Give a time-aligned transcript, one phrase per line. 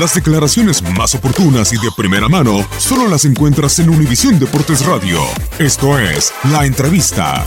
[0.00, 5.20] Las declaraciones más oportunas y de primera mano solo las encuentras en Univisión Deportes Radio.
[5.58, 7.46] Esto es La Entrevista.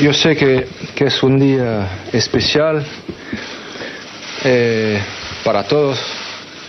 [0.00, 0.68] Yo sé que,
[1.04, 2.86] es un día especial
[4.44, 5.02] eh,
[5.42, 5.98] para todos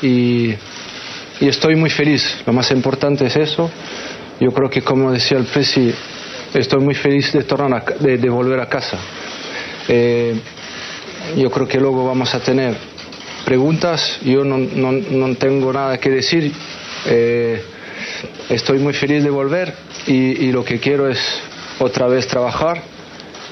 [0.02, 0.56] y,
[1.40, 2.42] estoy muy feliz.
[2.48, 3.70] Lo más importante es eso.
[4.40, 5.94] Yo creo que como decía el Presi,
[6.52, 8.98] estoy muy feliz de, tornar de volver a casa.
[9.88, 10.36] Eh,
[11.38, 12.76] yo creo que luego vamos a tener
[13.46, 14.20] preguntas.
[14.24, 16.52] Yo no, no- no tengo nada que decir.
[17.06, 17.62] Eh,
[18.50, 19.74] estoy muy feliz de volver
[20.08, 21.20] y, y lo que quiero es
[21.80, 22.82] otra vez trabajar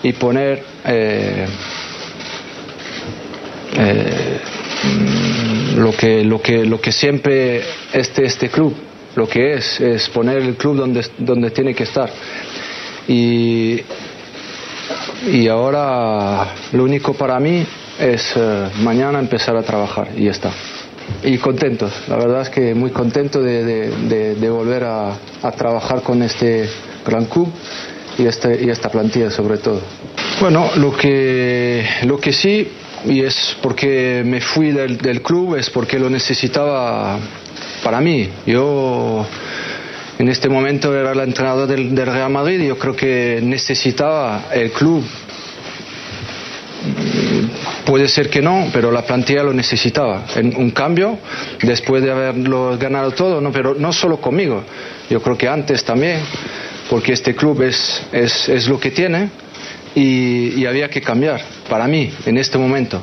[0.03, 1.45] y poner eh,
[3.78, 4.39] eh,
[5.78, 7.61] lo que lo que lo que siempre
[7.94, 8.75] este este club
[9.16, 12.09] lo que es es poner el club donde donde tiene que estar
[13.07, 13.79] y
[15.27, 17.65] y ahora lo único para mí
[17.99, 20.51] es eh, mañana empezar a trabajar y ya está.
[21.23, 26.01] Y contentos, la verdad es que muy contento de, de- de- volver a, a trabajar
[26.01, 26.69] con este
[27.05, 27.49] gran club
[28.17, 29.81] y, este, y esta plantilla sobre todo.
[30.39, 32.67] Bueno, lo que, lo que sí,
[33.05, 37.19] y es porque me fui del, del club, es porque lo necesitaba
[37.83, 38.29] para mí.
[38.45, 39.25] Yo
[40.21, 44.71] en este momento era el entrenador del, Real Madrid y yo creo que necesitaba el
[44.71, 45.03] club.
[47.85, 50.25] Puede ser que no, pero la plantilla lo necesitaba.
[50.35, 51.17] En un cambio,
[51.63, 54.63] después de haberlo ganado todo, no, pero no solo conmigo,
[55.09, 56.19] yo creo que antes también,
[56.87, 59.31] porque este club es, es, es lo que tiene
[59.95, 63.01] y, y había que cambiar, para mí, en este momento.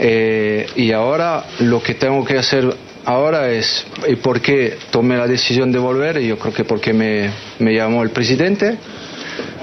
[0.00, 5.26] Eh, y ahora lo que tengo que hacer ahora es, ¿y por qué tomé la
[5.26, 6.20] decisión de volver?
[6.20, 7.30] Yo creo que porque me,
[7.74, 8.76] llamó el presidente.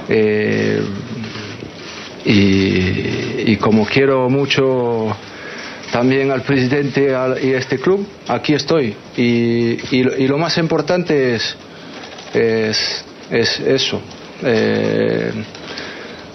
[0.07, 0.81] Eh,
[2.25, 5.16] y, como quiero mucho
[5.91, 7.11] también al presidente
[7.41, 8.95] y a este club, aquí estoy.
[9.17, 11.56] Y, y y lo más importante es,
[12.33, 14.01] es, es eso.
[14.44, 15.31] Eh,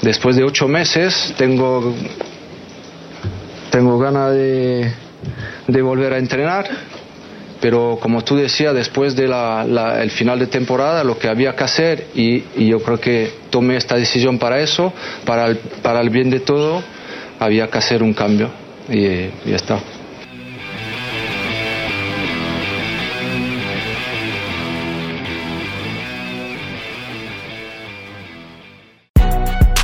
[0.03, 1.95] después de ocho meses tengo
[3.71, 6.69] tengo ganas de volver a entrenar,
[7.65, 12.09] pero como tú decías, después del el final de temporada, lo que había que hacer,
[12.15, 14.93] y, y yo creo que tomé esta decisión para eso,
[15.25, 16.83] para el, para el bien de todo,
[17.41, 18.51] había que hacer un cambio,
[18.91, 19.79] y, y ya está.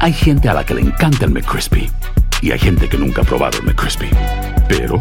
[0.01, 1.91] Hay gente a la que le encanta el McCrispy
[2.43, 4.11] y hay gente que nunca ha probado el McCrispy.
[4.69, 5.01] Pero